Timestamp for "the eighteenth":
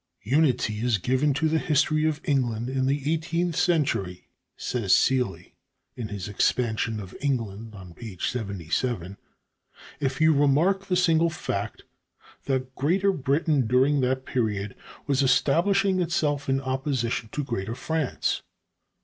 2.87-3.55